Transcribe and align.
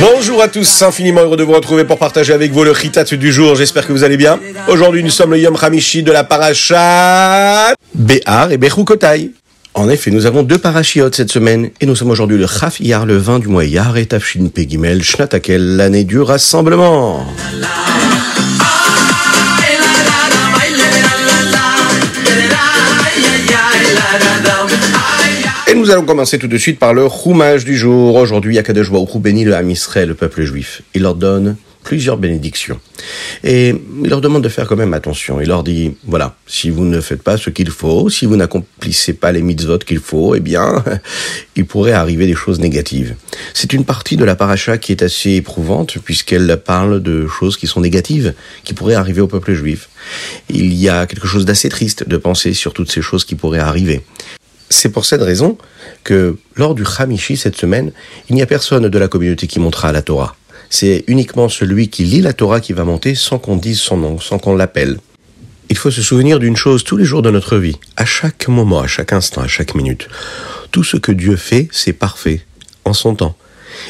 Bonjour 0.00 0.42
à 0.42 0.48
tous, 0.48 0.82
infiniment 0.82 1.22
heureux 1.22 1.36
de 1.36 1.42
vous 1.42 1.54
retrouver 1.54 1.84
pour 1.84 1.98
partager 1.98 2.32
avec 2.32 2.52
vous 2.52 2.64
le 2.64 2.70
Ritat 2.70 3.04
du 3.04 3.32
jour. 3.32 3.56
J'espère 3.56 3.86
que 3.86 3.92
vous 3.92 4.04
allez 4.04 4.16
bien. 4.16 4.38
Aujourd'hui, 4.68 5.02
nous 5.02 5.10
sommes 5.10 5.30
le 5.30 5.38
Yom 5.38 5.56
Hamishi 5.60 6.02
de 6.02 6.12
la 6.12 6.24
paracha 6.24 7.72
Béhar 7.94 8.52
et 8.52 8.58
Bechukotai. 8.58 9.30
En 9.74 9.88
effet, 9.88 10.10
nous 10.10 10.26
avons 10.26 10.42
deux 10.42 10.58
parachiotes 10.58 11.14
cette 11.14 11.30
semaine 11.30 11.70
et 11.80 11.86
nous 11.86 11.96
sommes 11.96 12.10
aujourd'hui 12.10 12.38
le 12.38 12.46
Chaf 12.46 12.80
Iyar, 12.80 13.06
le 13.06 13.16
20 13.16 13.40
du 13.40 13.48
mois 13.48 13.64
Iyar 13.64 13.96
et 13.96 14.06
Tafshin 14.06 14.48
Pegimel 14.54 15.02
Shnatakel, 15.02 15.76
l'année 15.76 16.04
du 16.04 16.20
rassemblement. 16.20 17.26
Nous 25.86 25.92
allons 25.92 26.04
commencer 26.04 26.36
tout 26.40 26.48
de 26.48 26.58
suite 26.58 26.80
par 26.80 26.94
le 26.94 27.06
roumage 27.06 27.64
du 27.64 27.76
jour. 27.76 28.16
Aujourd'hui, 28.16 28.58
Akadosh 28.58 28.90
Baruch 28.90 29.18
bénit 29.18 29.44
le 29.44 29.54
Ham 29.54 29.70
Israël, 29.70 30.08
le 30.08 30.14
peuple 30.16 30.42
juif. 30.42 30.82
Il 30.94 31.02
leur 31.02 31.14
donne 31.14 31.54
plusieurs 31.84 32.16
bénédictions. 32.16 32.80
Et 33.44 33.72
il 34.02 34.10
leur 34.10 34.20
demande 34.20 34.42
de 34.42 34.48
faire 34.48 34.66
quand 34.66 34.74
même 34.74 34.94
attention. 34.94 35.40
Il 35.40 35.46
leur 35.46 35.62
dit, 35.62 35.96
voilà, 36.04 36.34
si 36.48 36.70
vous 36.70 36.84
ne 36.84 37.00
faites 37.00 37.22
pas 37.22 37.36
ce 37.36 37.50
qu'il 37.50 37.70
faut, 37.70 38.10
si 38.10 38.26
vous 38.26 38.34
n'accomplissez 38.34 39.12
pas 39.12 39.30
les 39.30 39.42
mitzvot 39.42 39.78
qu'il 39.78 40.00
faut, 40.00 40.34
eh 40.34 40.40
bien, 40.40 40.82
il 41.54 41.66
pourrait 41.66 41.92
arriver 41.92 42.26
des 42.26 42.34
choses 42.34 42.58
négatives. 42.58 43.14
C'est 43.54 43.72
une 43.72 43.84
partie 43.84 44.16
de 44.16 44.24
la 44.24 44.34
paracha 44.34 44.78
qui 44.78 44.90
est 44.90 45.04
assez 45.04 45.34
éprouvante 45.34 45.98
puisqu'elle 46.04 46.60
parle 46.64 47.00
de 47.00 47.28
choses 47.28 47.56
qui 47.56 47.68
sont 47.68 47.80
négatives, 47.80 48.34
qui 48.64 48.74
pourraient 48.74 48.96
arriver 48.96 49.20
au 49.20 49.28
peuple 49.28 49.54
juif. 49.54 49.88
Il 50.50 50.74
y 50.74 50.88
a 50.88 51.06
quelque 51.06 51.28
chose 51.28 51.44
d'assez 51.44 51.68
triste 51.68 52.08
de 52.08 52.16
penser 52.16 52.54
sur 52.54 52.72
toutes 52.72 52.90
ces 52.90 53.02
choses 53.02 53.24
qui 53.24 53.36
pourraient 53.36 53.60
arriver. 53.60 54.02
C'est 54.68 54.88
pour 54.88 55.04
cette 55.04 55.22
raison 55.22 55.56
que 56.02 56.36
lors 56.56 56.74
du 56.74 56.84
Hamishi 56.98 57.36
cette 57.36 57.56
semaine, 57.56 57.92
il 58.28 58.34
n'y 58.34 58.42
a 58.42 58.46
personne 58.46 58.88
de 58.88 58.98
la 58.98 59.08
communauté 59.08 59.46
qui 59.46 59.60
montera 59.60 59.92
la 59.92 60.02
Torah. 60.02 60.36
C'est 60.70 61.04
uniquement 61.06 61.48
celui 61.48 61.88
qui 61.88 62.04
lit 62.04 62.20
la 62.20 62.32
Torah 62.32 62.60
qui 62.60 62.72
va 62.72 62.84
monter 62.84 63.14
sans 63.14 63.38
qu'on 63.38 63.56
dise 63.56 63.78
son 63.78 63.96
nom, 63.96 64.18
sans 64.18 64.38
qu'on 64.38 64.56
l'appelle. 64.56 64.98
Il 65.68 65.76
faut 65.76 65.90
se 65.90 66.02
souvenir 66.02 66.38
d'une 66.38 66.56
chose 66.56 66.84
tous 66.84 66.96
les 66.96 67.04
jours 67.04 67.22
de 67.22 67.30
notre 67.30 67.56
vie, 67.56 67.76
à 67.96 68.04
chaque 68.04 68.48
moment, 68.48 68.80
à 68.80 68.86
chaque 68.86 69.12
instant, 69.12 69.40
à 69.40 69.48
chaque 69.48 69.74
minute. 69.74 70.08
Tout 70.70 70.84
ce 70.84 70.96
que 70.96 71.12
Dieu 71.12 71.36
fait, 71.36 71.68
c'est 71.72 71.92
parfait, 71.92 72.40
en 72.84 72.92
son 72.92 73.14
temps. 73.14 73.36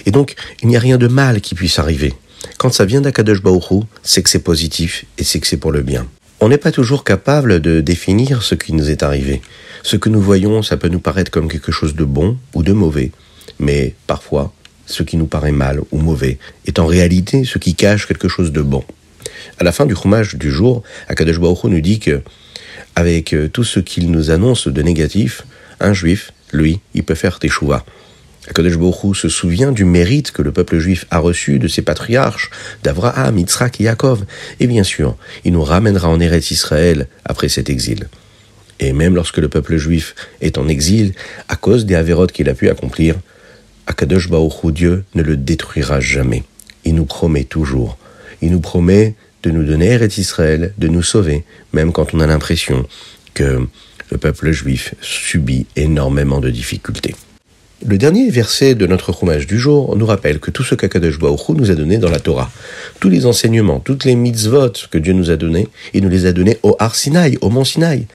Et 0.05 0.11
donc, 0.11 0.35
il 0.63 0.69
n'y 0.69 0.77
a 0.77 0.81
rien 0.81 0.99
de 0.99 1.07
mal 1.07 1.41
qui 1.41 1.55
puisse 1.55 1.79
arriver. 1.79 2.15
Quand 2.59 2.73
ça 2.73 2.85
vient 2.85 3.01
d'Akadosh 3.01 3.43
Baruch 3.43 3.85
c'est 4.03 4.23
que 4.23 4.31
c'est 4.31 4.39
positif 4.39 5.05
et 5.19 5.25
c'est 5.25 5.41
que 5.41 5.47
c'est 5.47 5.57
pour 5.57 5.73
le 5.73 5.83
bien. 5.83 6.07
On 6.41 6.51
n'est 6.51 6.59
pas 6.59 6.71
toujours 6.71 7.03
capable 7.03 7.61
de 7.61 7.81
définir 7.81 8.43
ce 8.43 8.55
qui 8.55 8.75
nous 8.75 8.91
est 8.91 9.03
arrivé. 9.03 9.41
Ce 9.83 9.97
que 9.97 10.11
nous 10.11 10.21
voyons, 10.21 10.63
ça 10.63 10.77
peut 10.77 10.89
nous 10.89 11.01
paraître 11.01 11.31
comme 11.31 11.49
quelque 11.49 11.73
chose 11.73 11.95
de 11.95 12.05
bon 12.05 12.37
ou 12.55 12.63
de 12.63 12.73
mauvais. 12.73 13.11
Mais 13.59 13.95
parfois, 14.07 14.53
ce 14.85 15.03
qui 15.03 15.17
nous 15.17 15.27
paraît 15.27 15.53
mal 15.53 15.81
ou 15.93 15.99
mauvais 15.99 16.39
est 16.67 16.79
en 16.79 16.87
réalité 16.87 17.45
ce 17.45 17.59
qui 17.59 17.75
cache 17.75 18.07
quelque 18.07 18.29
chose 18.29 18.53
de 18.53 18.61
bon. 18.61 18.85
À 19.59 19.65
la 19.65 19.73
fin 19.73 19.87
du 19.87 19.95
roumage 19.95 20.35
du 20.35 20.51
jour, 20.51 20.83
Akadosh 21.09 21.41
Baruch 21.41 21.65
nous 21.65 21.81
dit 21.81 22.01
que, 22.01 22.21
avec 22.95 23.33
euh, 23.33 23.49
tout 23.49 23.65
ce 23.65 23.81
qu'il 23.81 24.11
nous 24.11 24.31
annonce 24.31 24.69
de 24.69 24.83
négatif, 24.83 25.43
un 25.81 25.95
juif, 25.95 26.33
lui, 26.53 26.81
il 26.95 27.03
peut 27.03 27.15
faire 27.15 27.39
teshuva. 27.39 27.85
Akadosh 28.49 28.79
Baruch 28.79 29.17
se 29.17 29.29
souvient 29.29 29.73
du 29.73 29.85
mérite 29.85 30.31
que 30.31 30.43
le 30.43 30.53
peuple 30.53 30.79
juif 30.79 31.05
a 31.11 31.19
reçu 31.19 31.59
de 31.59 31.69
ses 31.69 31.83
patriarches, 31.83 32.51
d'Avraham, 32.85 33.39
Yitzhak 33.39 33.81
et 33.81 33.91
et 34.61 34.67
bien 34.67 34.85
sûr, 34.85 35.17
il 35.45 35.53
nous 35.53 35.65
ramènera 35.65 36.09
en 36.09 36.21
Eretz 36.21 36.51
Israël 36.51 37.09
après 37.25 37.49
cet 37.49 37.71
exil. 37.71 38.09
Et 38.79 38.93
même 38.93 39.15
lorsque 39.15 39.39
le 39.39 39.49
peuple 39.49 39.77
juif 39.77 40.15
est 40.41 40.59
en 40.59 40.69
exil, 40.69 41.15
à 41.49 41.57
cause 41.57 41.87
des 41.87 41.95
avérotes 41.95 42.33
qu'il 42.33 42.49
a 42.49 42.55
pu 42.55 42.69
accomplir, 42.69 43.17
Akadosh 43.87 44.29
Baruch 44.29 44.73
Dieu 44.73 45.05
ne 45.15 45.23
le 45.23 45.37
détruira 45.37 46.01
jamais. 46.01 46.45
Il 46.85 46.95
nous 46.95 47.05
promet 47.05 47.45
toujours. 47.45 47.99
Il 48.43 48.53
nous 48.53 48.61
promet 48.61 49.15
de 49.43 49.51
nous 49.51 49.65
donner 49.65 49.93
Eretz 49.93 50.19
Israël, 50.19 50.73
de 50.79 50.89
nous 50.89 51.03
sauver, 51.03 51.45
même 51.73 51.93
quand 51.93 52.15
on 52.15 52.21
a 52.21 52.27
l'impression 52.27 52.87
que 53.35 53.67
le 54.11 54.19
peuple 54.19 54.51
juif 54.53 54.95
subit 55.01 55.67
énormément 55.77 56.41
de 56.41 56.51
difficultés. 56.51 57.15
Le 57.89 57.99
dernier 57.99 58.31
verset 58.31 58.75
de 58.75 58.85
notre 58.85 59.13
roumage 59.13 59.47
du 59.47 59.61
jour 59.61 59.97
nous 59.97 60.07
rappelle 60.07 60.41
que 60.41 60.51
tout 60.51 60.65
ce 60.65 60.75
qu'Akadosh 60.75 61.21
Baruch 61.21 61.51
nous 61.51 61.71
a 61.71 61.77
donné 61.77 61.99
dans 61.99 62.11
la 62.11 62.19
Torah, 62.19 62.51
tous 62.99 63.09
les 63.09 63.27
enseignements, 63.27 63.79
toutes 63.79 64.05
les 64.05 64.17
mitzvot 64.17 64.73
que 64.91 64.99
Dieu 64.99 65.13
nous 65.13 65.31
a 65.31 65.37
donnés, 65.37 65.69
il 65.95 66.03
nous 66.03 66.09
les 66.09 66.27
a 66.27 66.33
donnés 66.33 66.59
au 66.65 66.75
Har 66.81 66.97
Sinai, 66.97 67.39
au 67.43 67.49
mont 67.49 67.63
Sinai. 67.63 68.09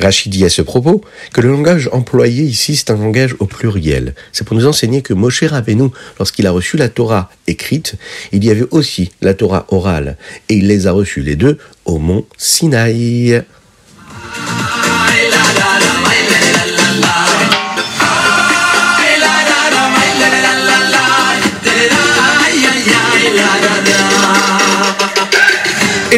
Rachid 0.00 0.32
dit 0.32 0.46
à 0.46 0.48
ce 0.48 0.62
propos 0.62 1.02
que 1.34 1.42
le 1.42 1.50
langage 1.50 1.90
employé 1.92 2.44
ici, 2.44 2.74
c'est 2.74 2.90
un 2.90 2.96
langage 2.96 3.36
au 3.38 3.44
pluriel. 3.44 4.14
C'est 4.32 4.46
pour 4.46 4.56
nous 4.56 4.66
enseigner 4.66 5.02
que 5.02 5.12
Moshe 5.12 5.42
Rabbeinu, 5.42 5.90
lorsqu'il 6.18 6.46
a 6.46 6.50
reçu 6.50 6.78
la 6.78 6.88
Torah 6.88 7.30
écrite, 7.46 7.96
il 8.32 8.42
y 8.46 8.50
avait 8.50 8.66
aussi 8.70 9.10
la 9.20 9.34
Torah 9.34 9.66
orale. 9.68 10.16
Et 10.48 10.54
il 10.54 10.68
les 10.68 10.86
a 10.86 10.92
reçus 10.92 11.20
les 11.20 11.36
deux 11.36 11.58
au 11.84 11.98
mont 11.98 12.24
Sinaï. 12.38 13.42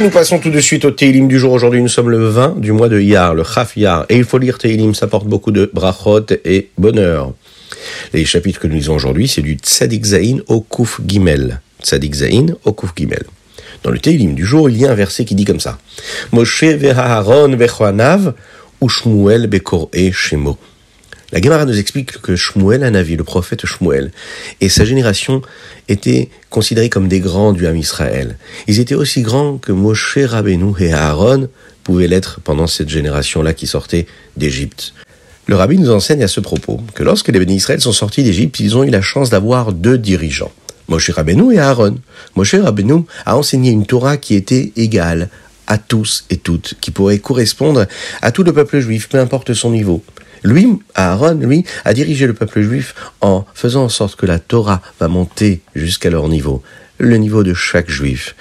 Nous 0.01 0.09
passons 0.09 0.39
tout 0.39 0.49
de 0.49 0.61
suite 0.61 0.87
au 0.87 0.93
Teilim 0.93 1.29
du 1.29 1.39
jour. 1.39 1.53
Aujourd'hui, 1.53 1.83
nous 1.83 1.89
sommes 1.89 2.09
le 2.09 2.27
20 2.27 2.59
du 2.59 2.73
mois 2.73 2.89
de 2.89 2.99
Yar, 2.99 3.35
le 3.35 3.45
Chaf 3.45 3.77
Yar. 3.77 4.07
Et 4.09 4.17
il 4.17 4.25
faut 4.25 4.39
lire 4.39 4.57
Teilim, 4.57 4.95
ça 4.95 5.07
porte 5.07 5.27
beaucoup 5.27 5.51
de 5.51 5.71
brachot 5.75 6.25
et 6.47 6.71
bonheur. 6.79 7.35
Les 8.15 8.25
chapitres 8.25 8.59
que 8.61 8.67
nous 8.67 8.77
lisons 8.77 8.95
aujourd'hui, 8.95 9.29
c'est 9.29 9.43
du 9.43 9.59
Tzadik 9.63 10.07
Zain 10.07 10.39
au 10.49 10.63
Kouf 10.63 11.03
Gimel. 11.07 11.61
Tzadik 11.83 12.15
Zain 12.15 12.47
au 12.65 12.73
Kouf 12.73 12.93
Gimel. 12.97 13.25
Dans 13.83 13.91
le 13.91 13.99
Teilim 13.99 14.35
du 14.35 14.47
jour, 14.47 14.71
il 14.71 14.79
y 14.79 14.87
a 14.87 14.91
un 14.91 14.95
verset 14.95 15.27
qui 15.27 15.35
dit 15.35 15.45
comme 15.45 15.61
ça. 15.61 15.79
Moshe 16.33 16.65
ve'choanav 16.65 18.33
ou 18.81 18.89
Shmuel 18.89 19.49
be'kor'e 19.49 20.13
shemo. 20.13 20.57
La 21.33 21.41
Gemara 21.41 21.65
nous 21.65 21.79
explique 21.79 22.21
que 22.21 22.35
Shmuel 22.35 22.83
Anavi, 22.83 23.15
le 23.15 23.23
prophète 23.23 23.65
Shmuel, 23.65 24.11
et 24.61 24.69
sa 24.69 24.85
génération 24.85 25.43
étaient 25.89 26.29
considérés 26.49 26.89
comme 26.89 27.07
des 27.07 27.21
grands 27.21 27.53
du 27.53 27.69
Ham 27.69 27.77
Israël. 27.77 28.37
Ils 28.67 28.81
étaient 28.81 28.97
aussi 28.97 29.23
grands 29.23 29.57
que 29.59 29.71
Moshe 29.71 30.19
Rabbeinu 30.19 30.73
et 30.81 30.93
Aaron 30.93 31.49
pouvaient 31.85 32.09
l'être 32.09 32.41
pendant 32.41 32.67
cette 32.67 32.89
génération-là 32.89 33.55
qui 33.55 33.69
sortait 33.69 34.07
d'Égypte. 34.37 34.93
Le 35.47 35.55
rabbi 35.55 35.79
nous 35.79 35.91
enseigne 35.91 36.23
à 36.25 36.29
ce 36.29 36.41
propos 36.41 36.81
que 36.95 37.05
lorsque 37.05 37.29
les 37.29 37.39
bénis 37.39 37.57
Israël 37.57 37.81
sont 37.81 37.93
sortis 37.93 38.25
d'Égypte, 38.25 38.59
ils 38.59 38.77
ont 38.77 38.83
eu 38.83 38.91
la 38.91 39.03
chance 39.03 39.31
d'avoir 39.31 39.73
deux 39.73 39.99
dirigeants, 39.99 40.53
Moshe 40.89 41.11
Rabbeinu 41.11 41.55
et 41.55 41.61
Aaron. 41.61 41.97
Moshe 42.35 42.57
Rabbeinu 42.57 43.05
a 43.25 43.37
enseigné 43.37 43.71
une 43.71 43.87
Torah 43.87 44.17
qui 44.17 44.35
était 44.35 44.73
égale 44.77 45.29
à 45.69 45.79
tous 45.79 46.25
et 46.31 46.37
toutes, 46.39 46.75
qui 46.81 46.91
pourrait 46.91 47.21
correspondre 47.21 47.87
à 48.21 48.33
tout 48.33 48.43
le 48.43 48.53
peuple 48.53 48.81
juif, 48.81 49.09
peu 49.09 49.19
importe 49.19 49.55
son 49.55 49.71
niveau. 49.71 50.03
Lui, 50.43 50.79
Aaron, 50.95 51.35
lui, 51.35 51.65
a 51.85 51.95
dirigé 51.95 52.27
le 52.27 52.35
peuple 52.35 52.63
juif 52.63 52.95
en 53.21 53.45
faisant 53.55 53.85
en 53.85 53.89
sorte 53.89 54.17
que 54.17 54.27
la 54.27 54.39
Torah 54.39 54.81
va 54.99 55.09
monter 55.09 55.61
jusqu'à 55.75 56.11
leur 56.11 56.29
niveau, 56.29 56.63
le 56.99 57.17
niveau 57.17 57.43
de 57.43 57.55
chaque 57.55 57.91
juif, 57.91 58.35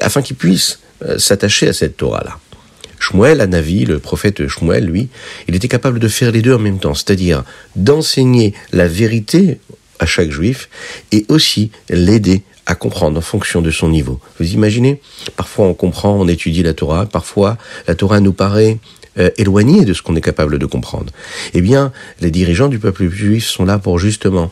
afin 0.00 0.22
qu'ils 0.22 0.36
puissent 0.36 0.80
euh, 1.04 1.18
s'attacher 1.18 1.68
à 1.68 1.72
cette 1.72 1.96
Torah-là. 1.96 2.38
Shmuel, 2.98 3.40
Anavi, 3.40 3.84
le 3.84 3.98
prophète 3.98 4.48
Shmuel, 4.48 4.86
lui, 4.86 5.08
il 5.48 5.54
était 5.54 5.68
capable 5.68 5.98
de 5.98 6.08
faire 6.08 6.32
les 6.32 6.42
deux 6.42 6.54
en 6.54 6.58
même 6.58 6.78
temps, 6.78 6.94
c'est-à-dire 6.94 7.44
d'enseigner 7.76 8.54
la 8.72 8.88
vérité 8.88 9.58
à 9.98 10.06
chaque 10.06 10.30
juif 10.30 10.68
et 11.12 11.26
aussi 11.28 11.70
l'aider 11.88 12.42
à 12.66 12.74
comprendre 12.74 13.18
en 13.18 13.22
fonction 13.22 13.62
de 13.62 13.70
son 13.70 13.88
niveau. 13.88 14.20
Vous 14.40 14.52
imaginez 14.52 15.00
Parfois 15.36 15.66
on 15.66 15.74
comprend, 15.74 16.14
on 16.18 16.26
étudie 16.26 16.62
la 16.62 16.74
Torah, 16.74 17.06
parfois 17.06 17.58
la 17.86 17.94
Torah 17.94 18.20
nous 18.20 18.32
paraît 18.32 18.78
euh, 19.18 19.30
éloigné 19.36 19.84
de 19.84 19.92
ce 19.92 20.02
qu'on 20.02 20.16
est 20.16 20.20
capable 20.20 20.58
de 20.58 20.66
comprendre. 20.66 21.12
Eh 21.54 21.60
bien, 21.60 21.92
les 22.20 22.30
dirigeants 22.30 22.68
du 22.68 22.78
peuple 22.78 23.08
juif 23.08 23.46
sont 23.46 23.64
là 23.64 23.78
pour 23.78 23.98
justement 23.98 24.50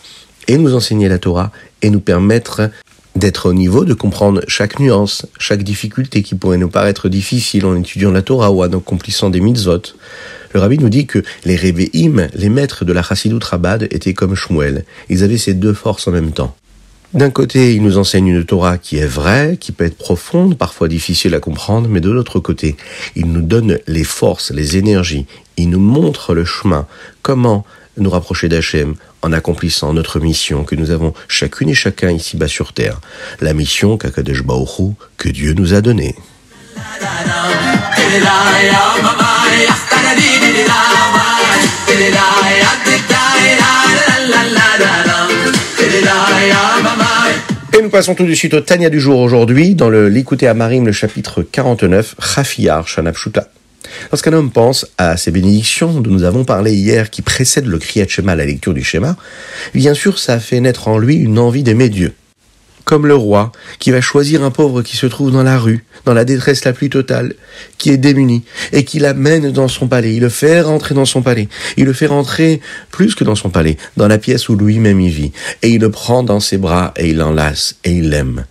et 0.49 0.59
nous 0.59 0.75
enseigner 0.75 1.09
la 1.09 1.19
Torah 1.19 1.53
et 1.83 1.91
nous 1.91 2.01
permettre 2.01 2.71
d'être 3.17 3.49
au 3.49 3.55
niveau, 3.55 3.85
de 3.85 3.95
comprendre 3.95 4.43
chaque 4.49 4.81
nuance, 4.81 5.27
chaque 5.39 5.63
difficulté 5.63 6.23
qui 6.23 6.35
pourrait 6.35 6.59
nous 6.59 6.69
paraître 6.69 7.09
difficile 7.09 7.65
en 7.67 7.77
étudiant 7.77 8.11
la 8.11 8.23
Torah 8.23 8.51
ou 8.51 8.63
en 8.63 8.73
accomplissant 8.73 9.31
des 9.31 9.41
mitzvot. 9.41 9.83
Le 10.53 10.61
rabbi 10.61 10.79
nous 10.79 10.89
dit 10.89 11.07
que 11.07 11.23
les 11.45 11.57
Rebbeim, 11.57 12.29
les 12.35 12.49
maîtres 12.49 12.85
de 12.85 12.93
la 12.93 13.03
Chassidut 13.03 13.43
Rabad, 13.43 13.89
étaient 13.91 14.15
comme 14.15 14.35
Shmuel. 14.35 14.85
Ils 15.09 15.23
avaient 15.25 15.39
ces 15.39 15.55
deux 15.55 15.75
forces 15.75 16.09
en 16.09 16.13
même 16.13 16.33
temps. 16.33 16.57
D'un 17.15 17.31
côté, 17.31 17.77
il 17.77 17.83
nous 17.83 17.97
enseigne 17.97 18.27
une 18.27 18.45
Torah 18.45 18.77
qui 18.77 18.99
est 18.99 19.07
vraie, 19.07 19.57
qui 19.61 19.71
peut 19.71 19.85
être 19.85 19.97
profonde, 19.97 20.59
parfois 20.59 20.89
difficile 20.89 21.33
à 21.37 21.39
comprendre, 21.39 21.89
mais 21.89 22.01
de 22.01 22.11
l'autre 22.11 22.41
côté, 22.41 22.77
il 23.15 23.27
nous 23.27 23.41
donne 23.41 23.79
les 23.87 24.03
forces, 24.03 24.51
les 24.51 24.77
énergies, 24.77 25.27
il 25.57 25.71
nous 25.71 25.79
montre 25.79 26.35
le 26.35 26.45
chemin, 26.45 26.89
comment 27.23 27.65
nous 27.99 28.11
rapprocher 28.11 28.49
d'Hachem 28.49 28.97
en 29.23 29.33
accomplissant 29.33 29.93
notre 29.93 30.19
mission 30.19 30.65
que 30.65 30.75
nous 30.75 30.91
avons 30.91 31.15
chacune 31.29 31.69
et 31.69 31.75
chacun 31.75 32.11
ici-bas 32.11 32.49
sur 32.49 32.73
terre, 32.73 33.01
la 33.41 33.55
mission 33.55 33.97
qu'Akadosh 33.97 34.43
que 35.17 35.29
Dieu 35.29 35.53
nous 35.53 35.73
a 35.73 35.81
donnée. 35.81 36.17
Passons 47.95 48.17
tout 48.17 48.27
de 48.27 48.35
suite 48.35 48.55
au 48.55 48.61
Tania 48.61 48.91
du 48.91 48.99
jour 48.99 49.21
aujourd'hui, 49.21 49.77
dans 49.77 49.89
le 49.89 50.09
L'écouter 50.09 50.49
à 50.49 50.55
Marim, 50.55 50.85
le 50.85 50.91
chapitre 50.91 51.45
49, 51.45 52.17
Chafiyar 52.21 52.89
Shanapshuta. 52.89 53.47
Lorsqu'un 54.11 54.33
homme 54.33 54.51
pense 54.51 54.85
à 54.99 55.17
ces 55.17 55.31
bénédictions 55.31 56.01
dont 56.01 56.11
nous 56.11 56.25
avons 56.25 56.45
parlé 56.45 56.73
hier 56.73 57.09
qui 57.09 57.23
précèdent 57.23 57.69
le 57.69 57.79
Kriyat 57.79 58.09
Shema, 58.09 58.35
la 58.35 58.47
lecture 58.47 58.75
du 58.75 58.83
schéma, 58.83 59.15
bien 59.75 59.95
sûr 59.95 60.19
ça 60.19 60.41
fait 60.41 60.59
naître 60.59 60.89
en 60.89 60.99
lui 60.99 61.15
une 61.15 61.39
envie 61.39 61.63
d'aimer 61.63 61.89
Dieu 61.89 62.15
comme 62.85 63.07
le 63.07 63.15
roi, 63.15 63.53
qui 63.79 63.91
va 63.91 64.01
choisir 64.01 64.45
un 64.45 64.51
pauvre 64.51 64.83
qui 64.83 64.97
se 64.97 65.07
trouve 65.07 65.31
dans 65.31 65.43
la 65.43 65.59
rue, 65.59 65.85
dans 66.05 66.15
la 66.15 66.25
détresse 66.25 66.65
la 66.65 66.73
plus 66.73 66.91
totale, 66.91 67.35
qui 67.79 67.91
est 67.91 67.97
démuni, 67.97 68.43
et 68.73 68.85
qui 68.85 68.99
l'amène 68.99 69.51
dans 69.51 69.69
son 69.69 69.89
palais. 69.89 70.15
Il 70.15 70.21
le 70.21 70.29
fait 70.29 70.61
rentrer 70.61 70.95
dans 70.95 71.05
son 71.05 71.23
palais. 71.23 71.49
Il 71.77 71.87
le 71.87 71.93
fait 71.93 72.07
rentrer 72.07 72.61
plus 72.91 73.15
que 73.15 73.25
dans 73.25 73.35
son 73.35 73.51
palais, 73.51 73.77
dans 73.97 74.09
la 74.09 74.19
pièce 74.19 74.49
où 74.49 74.57
lui-même 74.57 75.01
y 75.01 75.09
vit. 75.09 75.33
Et 75.63 75.71
il 75.71 75.81
le 75.81 75.91
prend 75.91 76.23
dans 76.23 76.41
ses 76.41 76.59
bras, 76.59 76.93
et 76.97 77.09
il 77.09 77.17
l'enlace, 77.17 77.77
et 77.85 77.93
il 77.93 78.11
l'aime. 78.11 78.45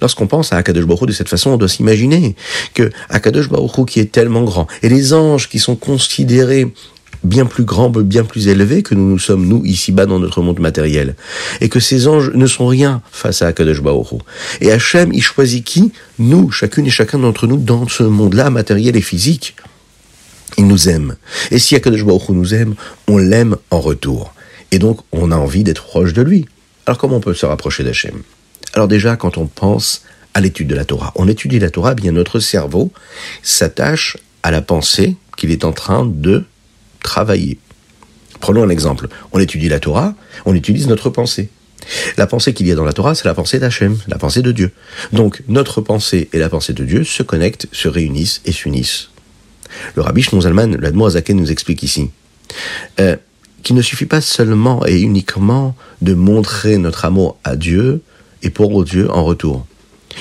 Lorsqu'on 0.00 0.28
pense 0.28 0.52
à 0.52 0.56
Akadosh 0.58 0.84
Baruch 0.84 1.06
de 1.06 1.12
cette 1.12 1.28
façon, 1.28 1.50
on 1.50 1.56
doit 1.56 1.68
s'imaginer 1.68 2.36
que 2.74 2.90
Akadosh 3.08 3.48
Baruch 3.48 3.84
qui 3.86 4.00
est 4.00 4.12
tellement 4.12 4.42
grand, 4.42 4.68
et 4.82 4.88
les 4.88 5.12
anges 5.12 5.48
qui 5.48 5.58
sont 5.58 5.76
considérés 5.76 6.72
bien 7.24 7.46
plus 7.46 7.64
grand, 7.64 7.90
bien 7.90 8.24
plus 8.24 8.48
élevé 8.48 8.82
que 8.82 8.94
nous 8.94 9.08
nous 9.08 9.18
sommes, 9.18 9.46
nous, 9.46 9.64
ici-bas, 9.64 10.06
dans 10.06 10.18
notre 10.18 10.42
monde 10.42 10.60
matériel. 10.60 11.16
Et 11.60 11.68
que 11.68 11.80
ces 11.80 12.08
anges 12.08 12.30
ne 12.34 12.46
sont 12.46 12.66
rien 12.66 13.02
face 13.10 13.42
à 13.42 13.48
Akadosh 13.48 13.82
Baruch 13.82 14.20
Et 14.60 14.70
Hachem, 14.70 15.12
il 15.12 15.22
choisit 15.22 15.64
qui 15.64 15.92
Nous, 16.18 16.50
chacune 16.50 16.86
et 16.86 16.90
chacun 16.90 17.18
d'entre 17.18 17.46
nous, 17.46 17.56
dans 17.56 17.88
ce 17.88 18.02
monde-là, 18.02 18.50
matériel 18.50 18.96
et 18.96 19.02
physique. 19.02 19.56
Il 20.56 20.66
nous 20.66 20.88
aime. 20.88 21.16
Et 21.50 21.58
si 21.58 21.76
Akadosh 21.76 22.04
Baruch 22.04 22.28
nous 22.30 22.54
aime, 22.54 22.74
on 23.06 23.18
l'aime 23.18 23.56
en 23.70 23.80
retour. 23.80 24.32
Et 24.70 24.78
donc, 24.78 25.00
on 25.12 25.30
a 25.32 25.36
envie 25.36 25.64
d'être 25.64 25.84
proche 25.84 26.12
de 26.12 26.22
lui. 26.22 26.46
Alors, 26.86 26.98
comment 26.98 27.16
on 27.16 27.20
peut 27.20 27.34
se 27.34 27.46
rapprocher 27.46 27.84
d'Hachem? 27.84 28.22
Alors 28.74 28.88
déjà, 28.88 29.16
quand 29.16 29.38
on 29.38 29.46
pense 29.46 30.02
à 30.34 30.40
l'étude 30.40 30.68
de 30.68 30.74
la 30.74 30.84
Torah, 30.84 31.12
on 31.16 31.26
étudie 31.26 31.58
la 31.58 31.70
Torah, 31.70 31.94
bien 31.94 32.12
notre 32.12 32.38
cerveau 32.38 32.92
s'attache 33.42 34.16
à 34.42 34.50
la 34.50 34.62
pensée 34.62 35.16
qu'il 35.36 35.50
est 35.50 35.64
en 35.64 35.72
train 35.72 36.06
de 36.06 36.44
travailler. 37.02 37.58
Prenons 38.40 38.62
un 38.62 38.68
exemple. 38.68 39.08
On 39.32 39.38
étudie 39.38 39.68
la 39.68 39.80
Torah, 39.80 40.14
on 40.44 40.54
utilise 40.54 40.86
notre 40.86 41.10
pensée. 41.10 41.48
La 42.16 42.26
pensée 42.26 42.52
qu'il 42.52 42.66
y 42.66 42.72
a 42.72 42.74
dans 42.74 42.84
la 42.84 42.92
Torah, 42.92 43.14
c'est 43.14 43.24
la 43.24 43.34
pensée 43.34 43.58
d'Hachem, 43.58 43.96
la 44.08 44.18
pensée 44.18 44.42
de 44.42 44.52
Dieu. 44.52 44.72
Donc 45.12 45.42
notre 45.48 45.80
pensée 45.80 46.28
et 46.32 46.38
la 46.38 46.48
pensée 46.48 46.72
de 46.72 46.84
Dieu 46.84 47.04
se 47.04 47.22
connectent, 47.22 47.66
se 47.72 47.88
réunissent 47.88 48.42
et 48.44 48.52
s'unissent. 48.52 49.08
Le 49.94 50.02
rabbi 50.02 50.22
Shnon 50.22 50.42
Zalman, 50.42 50.76
l'Admo 50.78 51.08
nous 51.08 51.50
explique 51.50 51.82
ici 51.82 52.10
euh, 53.00 53.16
qu'il 53.62 53.76
ne 53.76 53.82
suffit 53.82 54.06
pas 54.06 54.20
seulement 54.20 54.84
et 54.86 55.00
uniquement 55.00 55.74
de 56.02 56.14
montrer 56.14 56.78
notre 56.78 57.04
amour 57.04 57.38
à 57.44 57.56
Dieu 57.56 58.02
et 58.42 58.50
pour 58.50 58.84
Dieu 58.84 59.10
en 59.10 59.24
retour. 59.24 59.66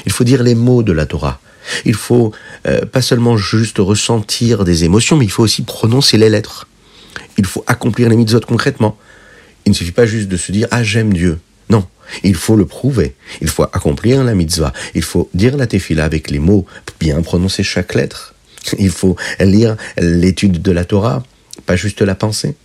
Il 0.05 0.11
faut 0.11 0.23
dire 0.23 0.43
les 0.43 0.55
mots 0.55 0.83
de 0.83 0.91
la 0.91 1.05
Torah. 1.05 1.39
Il 1.85 1.95
faut 1.95 2.31
euh, 2.67 2.85
pas 2.85 3.01
seulement 3.01 3.35
juste 3.35 3.77
ressentir 3.79 4.63
des 4.63 4.83
émotions, 4.83 5.17
mais 5.17 5.25
il 5.25 5.31
faut 5.31 5.43
aussi 5.43 5.63
prononcer 5.63 6.17
les 6.17 6.29
lettres 6.29 6.66
il 7.37 7.45
faut 7.45 7.63
accomplir 7.67 8.09
les 8.09 8.15
mitzvot 8.15 8.41
concrètement. 8.41 8.97
Il 9.65 9.71
ne 9.71 9.75
suffit 9.75 9.91
pas 9.91 10.05
juste 10.05 10.27
de 10.27 10.37
se 10.37 10.51
dire 10.51 10.67
ah 10.71 10.83
j'aime 10.83 11.13
Dieu. 11.13 11.39
Non, 11.69 11.85
il 12.23 12.35
faut 12.35 12.55
le 12.55 12.65
prouver. 12.65 13.15
Il 13.41 13.49
faut 13.49 13.63
accomplir 13.63 14.23
la 14.23 14.33
mitzvah. 14.35 14.73
Il 14.95 15.03
faut 15.03 15.29
dire 15.33 15.57
la 15.57 15.67
tefila 15.67 16.05
avec 16.05 16.29
les 16.29 16.39
mots, 16.39 16.65
bien 16.99 17.21
prononcer 17.21 17.63
chaque 17.63 17.93
lettre. 17.93 18.33
Il 18.79 18.89
faut 18.89 19.15
lire 19.39 19.77
l'étude 19.97 20.61
de 20.61 20.71
la 20.71 20.83
Torah, 20.85 21.23
pas 21.65 21.75
juste 21.75 22.01
la 22.01 22.15
pensée. 22.15 22.55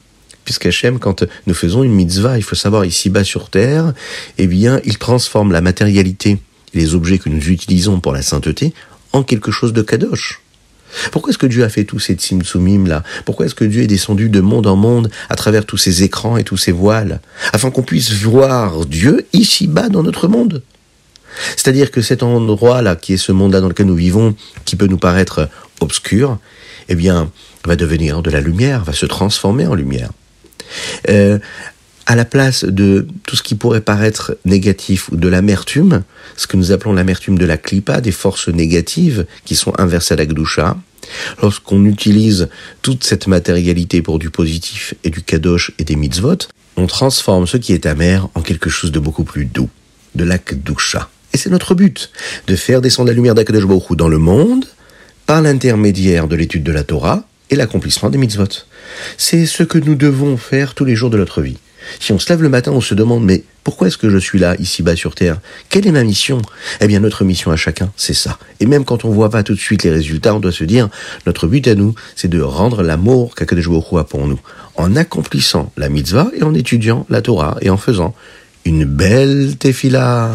Puisqu'Hachem, 0.44 0.98
quand 0.98 1.24
nous 1.46 1.54
faisons 1.54 1.84
une 1.84 1.92
mitzvah, 1.92 2.36
il 2.36 2.42
faut 2.42 2.56
savoir 2.56 2.84
ici-bas 2.84 3.22
sur 3.22 3.48
terre, 3.48 3.92
eh 4.38 4.48
bien, 4.48 4.80
il 4.84 4.98
transforme 4.98 5.52
la 5.52 5.60
matérialité, 5.60 6.38
les 6.74 6.96
objets 6.96 7.18
que 7.18 7.28
nous 7.28 7.48
utilisons 7.48 8.00
pour 8.00 8.12
la 8.12 8.22
sainteté, 8.22 8.74
en 9.12 9.22
quelque 9.22 9.52
chose 9.52 9.72
de 9.72 9.82
kadosh. 9.82 10.41
Pourquoi 11.10 11.30
est-ce 11.30 11.38
que 11.38 11.46
Dieu 11.46 11.64
a 11.64 11.68
fait 11.68 11.84
tous 11.84 11.98
ces 11.98 12.14
tsimtsumim 12.14 12.86
là? 12.86 13.02
Pourquoi 13.24 13.46
est-ce 13.46 13.54
que 13.54 13.64
Dieu 13.64 13.82
est 13.82 13.86
descendu 13.86 14.28
de 14.28 14.40
monde 14.40 14.66
en 14.66 14.76
monde 14.76 15.10
à 15.28 15.34
travers 15.34 15.64
tous 15.64 15.78
ces 15.78 16.02
écrans 16.02 16.36
et 16.36 16.44
tous 16.44 16.56
ces 16.56 16.72
voiles 16.72 17.20
Afin 17.52 17.70
qu'on 17.70 17.82
puisse 17.82 18.12
voir 18.12 18.84
Dieu 18.86 19.26
ici-bas 19.32 19.88
dans 19.88 20.02
notre 20.02 20.28
monde? 20.28 20.62
C'est-à-dire 21.56 21.90
que 21.90 22.02
cet 22.02 22.22
endroit-là, 22.22 22.96
qui 22.96 23.14
est 23.14 23.18
ce 23.18 23.32
monde-là 23.32 23.60
dans 23.60 23.68
lequel 23.68 23.86
nous 23.86 23.94
vivons, 23.94 24.34
qui 24.64 24.76
peut 24.76 24.86
nous 24.86 24.98
paraître 24.98 25.48
obscur, 25.80 26.38
eh 26.88 26.94
bien, 26.94 27.30
va 27.64 27.76
devenir 27.76 28.22
de 28.22 28.30
la 28.30 28.40
lumière, 28.40 28.84
va 28.84 28.92
se 28.92 29.06
transformer 29.06 29.66
en 29.66 29.74
lumière. 29.74 30.10
Euh, 31.08 31.38
à 32.12 32.14
la 32.14 32.26
place 32.26 32.66
de 32.66 33.06
tout 33.24 33.36
ce 33.36 33.42
qui 33.42 33.54
pourrait 33.54 33.80
paraître 33.80 34.36
négatif 34.44 35.08
ou 35.08 35.16
de 35.16 35.28
l'amertume, 35.28 36.02
ce 36.36 36.46
que 36.46 36.58
nous 36.58 36.70
appelons 36.70 36.92
l'amertume 36.92 37.38
de 37.38 37.46
la 37.46 37.56
clipa, 37.56 38.02
des 38.02 38.12
forces 38.12 38.48
négatives 38.48 39.24
qui 39.46 39.56
sont 39.56 39.72
inversées 39.78 40.12
à 40.12 40.18
la 40.18 40.26
gdusha, 40.26 40.76
lorsqu'on 41.40 41.86
utilise 41.86 42.50
toute 42.82 43.02
cette 43.02 43.28
matérialité 43.28 44.02
pour 44.02 44.18
du 44.18 44.28
positif 44.28 44.92
et 45.04 45.08
du 45.08 45.22
kadosh 45.22 45.72
et 45.78 45.84
des 45.84 45.96
mitzvot, 45.96 46.36
on 46.76 46.86
transforme 46.86 47.46
ce 47.46 47.56
qui 47.56 47.72
est 47.72 47.86
amer 47.86 48.28
en 48.34 48.42
quelque 48.42 48.68
chose 48.68 48.92
de 48.92 48.98
beaucoup 48.98 49.24
plus 49.24 49.46
doux, 49.46 49.70
de 50.14 50.24
la 50.24 50.36
gdusha. 50.36 51.08
Et 51.32 51.38
c'est 51.38 51.48
notre 51.48 51.74
but, 51.74 52.10
de 52.46 52.56
faire 52.56 52.82
descendre 52.82 53.08
la 53.08 53.14
lumière 53.14 53.34
d'Akadosh 53.34 53.64
Baruch 53.64 53.96
dans 53.96 54.08
le 54.08 54.18
monde 54.18 54.66
par 55.24 55.40
l'intermédiaire 55.40 56.28
de 56.28 56.36
l'étude 56.36 56.62
de 56.62 56.72
la 56.72 56.84
Torah 56.84 57.26
et 57.48 57.56
l'accomplissement 57.56 58.10
des 58.10 58.18
mitzvot. 58.18 58.66
C'est 59.16 59.46
ce 59.46 59.62
que 59.62 59.78
nous 59.78 59.94
devons 59.94 60.36
faire 60.36 60.74
tous 60.74 60.84
les 60.84 60.94
jours 60.94 61.08
de 61.08 61.16
notre 61.16 61.40
vie. 61.40 61.56
Si 62.00 62.12
on 62.12 62.18
se 62.18 62.28
lève 62.28 62.42
le 62.42 62.48
matin, 62.48 62.72
on 62.72 62.80
se 62.80 62.94
demande 62.94 63.24
mais 63.24 63.44
pourquoi 63.64 63.86
est-ce 63.86 63.98
que 63.98 64.10
je 64.10 64.18
suis 64.18 64.38
là, 64.38 64.56
ici-bas 64.58 64.96
sur 64.96 65.14
Terre 65.14 65.38
Quelle 65.68 65.86
est 65.86 65.92
ma 65.92 66.02
mission 66.02 66.42
Eh 66.80 66.86
bien, 66.86 67.00
notre 67.00 67.24
mission 67.24 67.52
à 67.52 67.56
chacun, 67.56 67.92
c'est 67.96 68.14
ça. 68.14 68.38
Et 68.58 68.66
même 68.66 68.84
quand 68.84 69.04
on 69.04 69.10
voit 69.10 69.30
pas 69.30 69.42
tout 69.42 69.54
de 69.54 69.60
suite 69.60 69.84
les 69.84 69.90
résultats, 69.90 70.34
on 70.34 70.40
doit 70.40 70.52
se 70.52 70.64
dire, 70.64 70.88
notre 71.26 71.46
but 71.46 71.66
à 71.68 71.74
nous, 71.74 71.94
c'est 72.16 72.28
de 72.28 72.40
rendre 72.40 72.82
l'amour 72.82 73.34
qu'Akadosh 73.34 73.68
a 73.96 74.04
pour 74.04 74.26
nous, 74.26 74.40
en 74.76 74.96
accomplissant 74.96 75.70
la 75.76 75.88
mitzvah 75.88 76.30
et 76.36 76.42
en 76.42 76.54
étudiant 76.54 77.06
la 77.08 77.22
Torah 77.22 77.56
et 77.60 77.70
en 77.70 77.76
faisant 77.76 78.14
une 78.64 78.84
belle 78.84 79.56
tefila. 79.58 80.32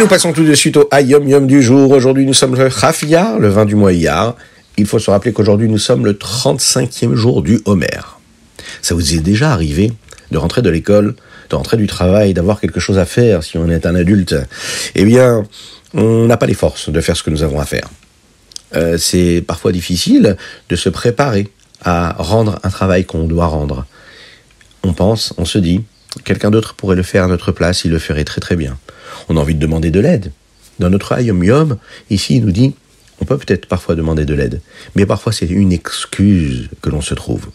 Nous 0.00 0.06
passons 0.06 0.32
tout 0.32 0.44
de 0.44 0.54
suite 0.54 0.78
au 0.78 0.88
Ayom 0.92 1.28
Yom 1.28 1.46
du 1.46 1.62
jour. 1.62 1.90
Aujourd'hui, 1.90 2.24
nous 2.24 2.32
sommes 2.32 2.56
le 2.56 2.70
Chafiyar, 2.70 3.38
le 3.38 3.48
20 3.48 3.66
du 3.66 3.74
mois 3.74 3.92
Iyar. 3.92 4.34
Il 4.78 4.86
faut 4.86 4.98
se 4.98 5.10
rappeler 5.10 5.34
qu'aujourd'hui, 5.34 5.68
nous 5.68 5.76
sommes 5.76 6.06
le 6.06 6.14
35e 6.14 7.14
jour 7.14 7.42
du 7.42 7.60
Homer. 7.66 8.18
Ça 8.80 8.94
vous 8.94 9.14
est 9.14 9.18
déjà 9.20 9.52
arrivé 9.52 9.92
de 10.30 10.38
rentrer 10.38 10.62
de 10.62 10.70
l'école, 10.70 11.16
de 11.50 11.54
rentrer 11.54 11.76
du 11.76 11.86
travail, 11.86 12.32
d'avoir 12.32 12.60
quelque 12.60 12.80
chose 12.80 12.98
à 12.98 13.04
faire 13.04 13.44
si 13.44 13.58
on 13.58 13.68
est 13.68 13.84
un 13.84 13.94
adulte 13.94 14.36
Eh 14.94 15.04
bien, 15.04 15.44
on 15.92 16.24
n'a 16.24 16.38
pas 16.38 16.46
les 16.46 16.54
forces 16.54 16.88
de 16.88 17.00
faire 17.02 17.16
ce 17.16 17.22
que 17.22 17.30
nous 17.30 17.42
avons 17.42 17.60
à 17.60 17.66
faire. 17.66 17.90
Euh, 18.74 18.96
c'est 18.96 19.44
parfois 19.46 19.70
difficile 19.70 20.38
de 20.70 20.76
se 20.76 20.88
préparer 20.88 21.48
à 21.82 22.14
rendre 22.18 22.58
un 22.62 22.70
travail 22.70 23.04
qu'on 23.04 23.24
doit 23.24 23.46
rendre. 23.46 23.86
On 24.82 24.92
pense, 24.92 25.34
on 25.36 25.44
se 25.44 25.58
dit, 25.58 25.82
quelqu'un 26.24 26.50
d'autre 26.50 26.74
pourrait 26.74 26.96
le 26.96 27.02
faire 27.02 27.24
à 27.24 27.28
notre 27.28 27.52
place, 27.52 27.84
il 27.84 27.90
le 27.90 27.98
ferait 27.98 28.24
très 28.24 28.40
très 28.40 28.56
bien. 28.56 28.78
On 29.28 29.36
a 29.36 29.40
envie 29.40 29.54
de 29.54 29.60
demander 29.60 29.90
de 29.90 30.00
l'aide. 30.00 30.32
Dans 30.78 30.90
notre 30.90 31.12
Ayom 31.12 31.44
Yom, 31.44 31.76
ici, 32.08 32.36
il 32.36 32.44
nous 32.44 32.52
dit, 32.52 32.74
on 33.20 33.24
peut 33.24 33.38
peut-être 33.38 33.66
parfois 33.66 33.94
demander 33.94 34.24
de 34.24 34.34
l'aide, 34.34 34.60
mais 34.96 35.04
parfois 35.04 35.32
c'est 35.32 35.46
une 35.46 35.72
excuse 35.72 36.70
que 36.80 36.88
l'on 36.88 37.02
se 37.02 37.14
trouve. 37.14 37.48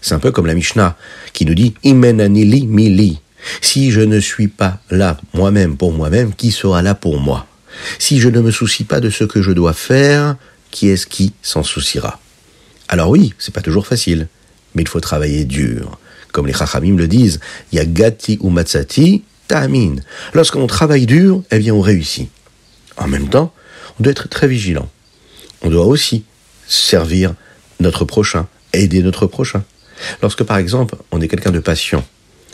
C'est 0.00 0.14
un 0.14 0.18
peu 0.18 0.30
comme 0.30 0.46
la 0.46 0.54
Mishnah 0.54 0.96
qui 1.32 1.44
nous 1.44 1.54
dit 1.54 1.74
Imenanili 1.82 2.66
mili. 2.66 3.20
Si 3.60 3.90
je 3.90 4.00
ne 4.00 4.20
suis 4.20 4.48
pas 4.48 4.78
là 4.90 5.18
moi-même 5.34 5.76
pour 5.76 5.92
moi-même, 5.92 6.34
qui 6.34 6.50
sera 6.50 6.82
là 6.82 6.94
pour 6.94 7.20
moi? 7.20 7.46
Si 7.98 8.20
je 8.20 8.28
ne 8.28 8.40
me 8.40 8.50
soucie 8.50 8.84
pas 8.84 9.00
de 9.00 9.10
ce 9.10 9.24
que 9.24 9.42
je 9.42 9.52
dois 9.52 9.74
faire, 9.74 10.36
qui 10.70 10.88
est-ce 10.88 11.06
qui 11.06 11.32
s'en 11.42 11.62
souciera? 11.62 12.18
Alors 12.88 13.10
oui, 13.10 13.34
c'est 13.38 13.54
pas 13.54 13.62
toujours 13.62 13.86
facile, 13.86 14.28
mais 14.74 14.82
il 14.82 14.88
faut 14.88 15.00
travailler 15.00 15.44
dur. 15.44 15.98
Comme 16.32 16.46
les 16.46 16.52
Chachamim 16.52 16.96
le 16.96 17.08
disent, 17.08 17.40
Yagati 17.72 18.38
ou 18.40 18.50
Matsati, 18.50 19.22
Ta'amin. 19.48 19.96
Lorsqu'on 20.34 20.66
travaille 20.66 21.06
dur, 21.06 21.42
eh 21.50 21.58
bien 21.58 21.74
on 21.74 21.80
réussit. 21.80 22.28
En 22.96 23.08
même 23.08 23.28
temps, 23.28 23.52
on 23.98 24.02
doit 24.02 24.12
être 24.12 24.28
très 24.28 24.48
vigilant. 24.48 24.88
On 25.62 25.70
doit 25.70 25.86
aussi 25.86 26.24
servir 26.66 27.34
notre 27.80 28.04
prochain, 28.04 28.46
aider 28.72 29.02
notre 29.02 29.26
prochain. 29.26 29.64
Lorsque 30.22 30.42
par 30.44 30.58
exemple, 30.58 30.96
on 31.10 31.20
est 31.20 31.28
quelqu'un 31.28 31.52
de 31.52 31.60
patient, 31.60 32.04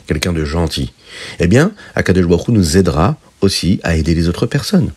quelqu'un 0.07 0.33
de 0.33 0.45
gentil, 0.45 0.93
eh 1.39 1.47
bien, 1.47 1.73
Akadosh 1.95 2.25
Baruch 2.25 2.47
nous 2.49 2.77
aidera 2.77 3.17
aussi 3.41 3.79
à 3.83 3.95
aider 3.95 4.15
les 4.15 4.29
autres 4.29 4.45
personnes. 4.45 4.93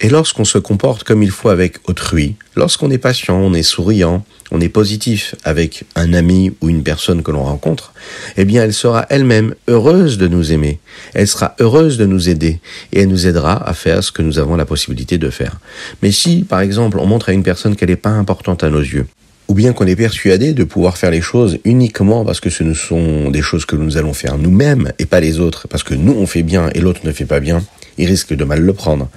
Et 0.00 0.08
lorsqu'on 0.08 0.44
se 0.44 0.58
comporte 0.58 1.02
comme 1.02 1.24
il 1.24 1.30
faut 1.30 1.48
avec 1.48 1.78
autrui, 1.88 2.36
lorsqu'on 2.54 2.90
est 2.90 2.98
patient, 2.98 3.36
on 3.36 3.52
est 3.52 3.64
souriant, 3.64 4.24
on 4.52 4.60
est 4.60 4.68
positif 4.68 5.34
avec 5.42 5.84
un 5.96 6.12
ami 6.12 6.52
ou 6.60 6.68
une 6.68 6.84
personne 6.84 7.24
que 7.24 7.32
l'on 7.32 7.42
rencontre, 7.42 7.92
eh 8.36 8.44
bien 8.44 8.62
elle 8.62 8.72
sera 8.72 9.06
elle-même 9.10 9.56
heureuse 9.66 10.16
de 10.16 10.28
nous 10.28 10.52
aimer, 10.52 10.78
elle 11.14 11.26
sera 11.26 11.56
heureuse 11.58 11.98
de 11.98 12.06
nous 12.06 12.28
aider 12.28 12.60
et 12.92 13.00
elle 13.00 13.08
nous 13.08 13.26
aidera 13.26 13.68
à 13.68 13.74
faire 13.74 14.04
ce 14.04 14.12
que 14.12 14.22
nous 14.22 14.38
avons 14.38 14.54
la 14.54 14.66
possibilité 14.66 15.18
de 15.18 15.30
faire. 15.30 15.58
Mais 16.00 16.12
si, 16.12 16.44
par 16.44 16.60
exemple, 16.60 16.98
on 17.00 17.06
montre 17.06 17.30
à 17.30 17.32
une 17.32 17.42
personne 17.42 17.74
qu'elle 17.74 17.90
n'est 17.90 17.96
pas 17.96 18.10
importante 18.10 18.62
à 18.62 18.70
nos 18.70 18.80
yeux, 18.80 19.06
ou 19.48 19.54
bien 19.54 19.72
qu'on 19.72 19.86
est 19.86 19.96
persuadé 19.96 20.52
de 20.52 20.62
pouvoir 20.62 20.96
faire 20.96 21.10
les 21.10 21.22
choses 21.22 21.58
uniquement 21.64 22.24
parce 22.24 22.38
que 22.38 22.50
ce 22.50 22.62
ne 22.62 22.74
sont 22.74 23.30
des 23.30 23.42
choses 23.42 23.64
que 23.64 23.76
nous 23.76 23.96
allons 23.96 24.12
faire 24.12 24.38
nous-mêmes 24.38 24.92
et 24.98 25.06
pas 25.06 25.20
les 25.20 25.40
autres, 25.40 25.66
parce 25.68 25.82
que 25.82 25.94
nous 25.94 26.12
on 26.12 26.26
fait 26.26 26.42
bien 26.42 26.70
et 26.74 26.80
l'autre 26.80 27.00
ne 27.04 27.12
fait 27.12 27.24
pas 27.24 27.40
bien, 27.40 27.64
il 27.98 28.06
risque 28.06 28.34
de 28.34 28.44
mal 28.44 28.60
le 28.60 28.72
prendre. 28.72 29.08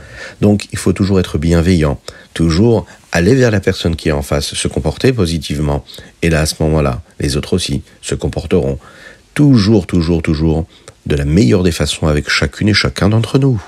Donc 0.42 0.68
il 0.72 0.78
faut 0.78 0.94
toujours 0.94 1.20
être 1.20 1.38
bienveillant, 1.38 2.00
toujours 2.34 2.86
aller 3.12 3.36
vers 3.36 3.52
la 3.52 3.60
personne 3.60 3.96
qui 3.96 4.10
est 4.10 4.14
en 4.14 4.22
face, 4.22 4.54
se 4.54 4.68
comporter 4.68 5.14
positivement. 5.14 5.86
Et 6.22 6.30
là, 6.30 6.42
à 6.42 6.46
ce 6.46 6.56
moment-là, 6.62 7.02
les 7.20 7.38
autres 7.38 7.54
aussi 7.54 7.84
se 8.02 8.16
comporteront 8.16 8.80
toujours, 9.34 9.88
toujours, 9.88 10.22
toujours 10.22 10.66
de 11.06 11.16
la 11.16 11.26
meilleure 11.26 11.64
des 11.64 11.72
façons 11.72 12.08
avec 12.08 12.30
chacune 12.30 12.70
et 12.70 12.74
chacun 12.74 13.10
d'entre 13.10 13.40
nous. 13.40 13.62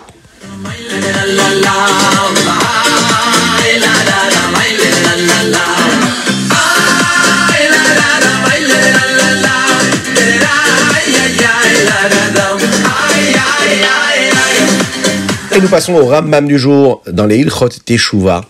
Passons 15.73 15.95
au 15.95 16.05
Rambam 16.05 16.47
du 16.47 16.59
jour 16.59 17.01
dans 17.11 17.25
les 17.25 17.39
Ilchot 17.39 17.69
Teshuvah, 17.69 18.45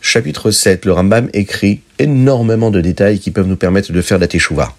chapitre 0.00 0.52
7. 0.52 0.84
Le 0.84 0.92
Rambam 0.92 1.28
écrit 1.32 1.80
énormément 1.98 2.70
de 2.70 2.80
détails 2.80 3.18
qui 3.18 3.32
peuvent 3.32 3.48
nous 3.48 3.56
permettre 3.56 3.90
de 3.90 4.00
faire 4.00 4.20
la 4.20 4.28
Teshuvah. 4.28 4.72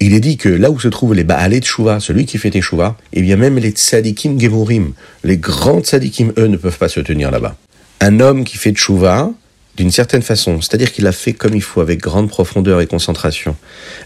Il 0.00 0.14
est 0.14 0.20
dit 0.20 0.38
que 0.38 0.48
là 0.48 0.70
où 0.70 0.80
se 0.80 0.88
trouvent 0.88 1.12
les 1.12 1.24
Baalé 1.24 1.60
Teshuvah, 1.60 2.00
celui 2.00 2.24
qui 2.24 2.38
fait 2.38 2.48
Teshuvah, 2.48 2.96
eh 3.12 3.20
bien 3.20 3.36
même 3.36 3.58
les 3.58 3.72
Tzadikim 3.72 4.40
Gemurim, 4.40 4.94
les 5.24 5.36
grands 5.36 5.82
Tzadikim, 5.82 6.32
eux, 6.38 6.46
ne 6.46 6.56
peuvent 6.56 6.78
pas 6.78 6.88
se 6.88 7.00
tenir 7.00 7.30
là-bas. 7.30 7.54
Un 8.00 8.20
homme 8.20 8.44
qui 8.44 8.56
fait 8.56 8.72
Teshuvah, 8.72 9.30
d'une 9.76 9.90
certaine 9.90 10.22
façon, 10.22 10.62
c'est-à-dire 10.62 10.90
qu'il 10.90 11.06
a 11.06 11.12
fait 11.12 11.34
comme 11.34 11.54
il 11.54 11.62
faut, 11.62 11.82
avec 11.82 12.00
grande 12.00 12.30
profondeur 12.30 12.80
et 12.80 12.86
concentration, 12.86 13.56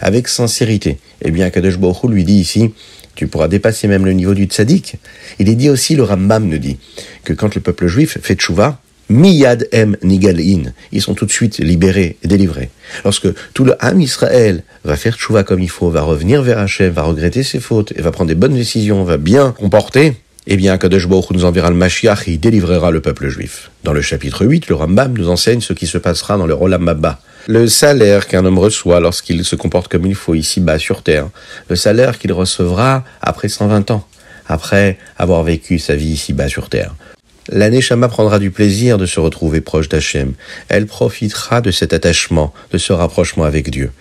avec 0.00 0.26
sincérité, 0.26 0.98
eh 1.22 1.30
bien 1.30 1.50
Kadosh 1.50 1.78
Baruch 1.78 2.10
lui 2.10 2.24
dit 2.24 2.40
ici, 2.40 2.72
tu 3.16 3.26
pourras 3.26 3.49
dépasser 3.49 3.88
même 3.88 4.04
le 4.04 4.12
niveau 4.12 4.35
du 4.35 4.44
tzaddik. 4.44 4.96
Il 5.40 5.49
est 5.49 5.54
dit 5.56 5.70
aussi, 5.70 5.96
le 5.96 6.04
Rambam 6.04 6.46
nous 6.46 6.58
dit, 6.58 6.78
que 7.25 7.32
quand 7.32 7.54
le 7.54 7.61
peuple 7.61 7.88
juif 7.88 8.18
fait 8.23 8.37
tchouva, 8.37 8.78
miyad 9.08 9.68
em 9.73 9.96
nigalin, 10.02 10.73
ils 10.92 11.02
sont 11.02 11.14
tout 11.14 11.26
de 11.26 11.32
suite 11.32 11.58
libérés 11.58 12.16
et 12.23 12.28
délivrés. 12.28 12.70
Lorsque 13.04 13.28
tout 13.54 13.64
le 13.64 13.75
Ham 13.80 14.00
Israël 14.00 14.62
va 14.85 14.96
faire 14.96 15.16
tchouva 15.16 15.42
comme 15.42 15.61
il 15.61 15.70
faut, 15.70 15.90
va 15.90 16.02
revenir 16.02 16.42
vers 16.42 16.58
Hachem, 16.58 16.92
va 16.92 17.02
regretter 17.02 17.42
ses 17.42 17.58
fautes 17.58 17.92
et 17.96 18.02
va 18.02 18.12
prendre 18.12 18.28
des 18.28 18.35
bonnes 18.35 18.54
décisions, 18.54 19.02
va 19.02 19.16
bien 19.16 19.52
comporter, 19.58 20.14
eh 20.49 20.56
bien, 20.56 20.78
Kadosh 20.78 21.08
nous 21.08 21.44
enverra 21.44 21.70
le 21.70 21.76
Mashiach 21.76 22.28
et 22.28 22.32
il 22.32 22.40
délivrera 22.40 22.92
le 22.92 23.00
peuple 23.00 23.28
juif. 23.28 23.70
Dans 23.82 23.92
le 23.92 24.00
chapitre 24.00 24.46
8, 24.46 24.68
le 24.68 24.76
Rambam 24.76 25.16
nous 25.16 25.28
enseigne 25.28 25.61
ce 25.61 25.73
qui 25.73 25.88
se 25.88 25.99
passera 25.99 26.37
dans 26.37 26.46
le 26.46 26.54
Rolam 26.54 26.87
Abba 26.88 27.20
le 27.46 27.68
salaire 27.68 28.26
qu'un 28.26 28.44
homme 28.44 28.58
reçoit 28.58 29.00
lorsqu'il 29.00 29.44
se 29.44 29.56
comporte 29.56 29.88
comme 29.88 30.06
il 30.06 30.14
faut 30.14 30.34
ici-bas 30.34 30.78
sur 30.78 31.02
terre, 31.02 31.28
le 31.68 31.76
salaire 31.76 32.18
qu'il 32.18 32.32
recevra 32.32 33.04
après 33.22 33.48
120 33.48 33.90
ans, 33.92 34.06
après 34.48 34.98
avoir 35.16 35.42
vécu 35.44 35.78
sa 35.78 35.94
vie 35.94 36.08
ici-bas 36.08 36.48
sur 36.48 36.68
terre. 36.68 36.94
L'année 37.48 37.80
Shama 37.80 38.08
prendra 38.08 38.40
du 38.40 38.50
plaisir 38.50 38.98
de 38.98 39.06
se 39.06 39.20
retrouver 39.20 39.60
proche 39.60 39.88
d'Hachem. 39.88 40.32
Elle 40.68 40.86
profitera 40.86 41.60
de 41.60 41.70
cet 41.70 41.92
attachement, 41.92 42.52
de 42.72 42.78
ce 42.78 42.92
rapprochement 42.92 43.44
avec 43.44 43.70
Dieu. 43.70 43.92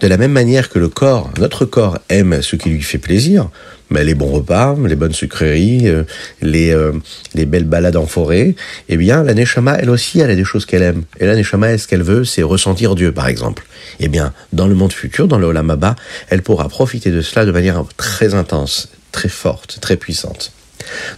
De 0.00 0.06
la 0.06 0.16
même 0.16 0.32
manière 0.32 0.70
que 0.70 0.78
le 0.78 0.88
corps, 0.88 1.30
notre 1.38 1.66
corps 1.66 1.98
aime 2.08 2.40
ce 2.40 2.56
qui 2.56 2.70
lui 2.70 2.80
fait 2.80 2.96
plaisir, 2.96 3.50
mais 3.90 4.02
les 4.02 4.14
bons 4.14 4.30
repas, 4.30 4.74
les 4.86 4.96
bonnes 4.96 5.12
sucreries, 5.12 5.88
euh, 5.88 6.04
les, 6.40 6.70
euh, 6.70 6.92
les 7.34 7.44
belles 7.44 7.64
balades 7.64 7.96
en 7.96 8.06
forêt, 8.06 8.54
eh 8.88 8.96
bien, 8.96 9.22
la 9.22 9.34
Neshama, 9.34 9.76
elle 9.78 9.90
aussi, 9.90 10.20
elle 10.20 10.30
a 10.30 10.36
des 10.36 10.44
choses 10.44 10.64
qu'elle 10.64 10.82
aime. 10.82 11.02
Et 11.18 11.26
la 11.26 11.36
Neshama, 11.36 11.76
ce 11.76 11.86
qu'elle 11.86 12.02
veut, 12.02 12.24
c'est 12.24 12.42
ressentir 12.42 12.94
Dieu, 12.94 13.12
par 13.12 13.28
exemple. 13.28 13.66
Eh 13.98 14.08
bien, 14.08 14.32
dans 14.54 14.66
le 14.66 14.74
monde 14.74 14.94
futur, 14.94 15.28
dans 15.28 15.38
le 15.38 15.46
Olamaba, 15.46 15.96
elle 16.30 16.40
pourra 16.40 16.68
profiter 16.70 17.10
de 17.10 17.20
cela 17.20 17.44
de 17.44 17.52
manière 17.52 17.84
très 17.98 18.32
intense, 18.32 18.88
très 19.12 19.28
forte, 19.28 19.80
très 19.82 19.96
puissante. 19.96 20.52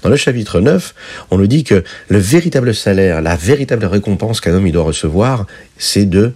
Dans 0.03 0.09
le 0.09 0.17
chapitre 0.17 0.61
9, 0.61 0.95
on 1.31 1.39
nous 1.39 1.47
dit 1.47 1.63
que 1.63 1.85
le 2.09 2.19
véritable 2.19 2.75
salaire, 2.75 3.23
la 3.23 3.37
véritable 3.37 3.85
récompense 3.85 4.41
qu'un 4.41 4.55
homme 4.55 4.69
doit 4.73 4.83
recevoir, 4.83 5.47
c'est 5.79 6.05
de 6.05 6.33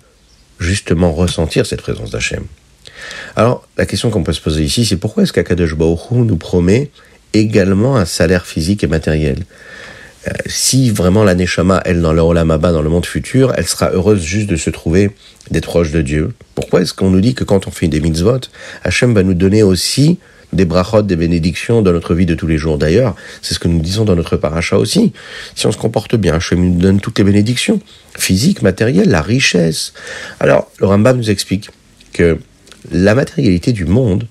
justement 0.58 1.12
ressentir 1.12 1.66
cette 1.66 1.82
présence 1.82 2.10
d'Hachem. 2.10 2.44
Alors, 3.36 3.66
la 3.76 3.86
question 3.86 4.10
qu'on 4.10 4.22
peut 4.22 4.32
se 4.32 4.40
poser 4.40 4.64
ici, 4.64 4.84
c'est 4.84 4.96
pourquoi 4.96 5.22
est-ce 5.22 5.32
qu'Akadosh 5.32 5.74
Baruch 5.74 6.10
nous 6.12 6.36
promet 6.36 6.90
également 7.34 7.96
un 7.96 8.04
salaire 8.04 8.46
physique 8.46 8.82
et 8.84 8.86
matériel? 8.86 9.44
Euh, 10.28 10.32
si 10.46 10.90
vraiment 10.90 11.22
la 11.22 11.34
Neshama, 11.34 11.82
elle, 11.84 12.00
dans 12.00 12.12
le 12.12 12.20
Olamaba, 12.20 12.72
dans 12.72 12.82
le 12.82 12.88
monde 12.88 13.06
futur, 13.06 13.52
elle 13.56 13.66
sera 13.66 13.90
heureuse 13.90 14.22
juste 14.22 14.48
de 14.48 14.56
se 14.56 14.70
trouver 14.70 15.10
d'être 15.50 15.66
proche 15.66 15.92
de 15.92 16.02
Dieu. 16.02 16.32
Pourquoi 16.54 16.82
est-ce 16.82 16.94
qu'on 16.94 17.10
nous 17.10 17.20
dit 17.20 17.34
que 17.34 17.44
quand 17.44 17.68
on 17.68 17.70
fait 17.70 17.88
des 17.88 18.00
mitzvot, 18.00 18.40
Hachem 18.82 19.14
va 19.14 19.22
nous 19.22 19.34
donner 19.34 19.62
aussi 19.62 20.18
des 20.52 20.64
brachot, 20.64 21.02
des 21.02 21.16
bénédictions 21.16 21.82
dans 21.82 21.92
notre 21.92 22.14
vie 22.14 22.26
de 22.26 22.34
tous 22.34 22.46
les 22.46 22.58
jours. 22.58 22.78
D'ailleurs, 22.78 23.14
c'est 23.42 23.54
ce 23.54 23.58
que 23.58 23.68
nous 23.68 23.80
disons 23.80 24.04
dans 24.04 24.16
notre 24.16 24.36
paracha 24.36 24.78
aussi. 24.78 25.12
Si 25.54 25.66
on 25.66 25.72
se 25.72 25.76
comporte 25.76 26.16
bien, 26.16 26.34
Hachem 26.34 26.60
nous 26.60 26.78
donne 26.78 27.00
toutes 27.00 27.18
les 27.18 27.24
bénédictions, 27.24 27.80
physiques, 28.16 28.62
matérielles, 28.62 29.08
la 29.08 29.22
richesse. 29.22 29.92
Alors, 30.40 30.70
le 30.78 30.86
Rambam 30.86 31.16
nous 31.16 31.30
explique 31.30 31.70
que 32.12 32.38
la 32.92 33.14
matérialité 33.14 33.72
du 33.72 33.84
monde, 33.84 34.26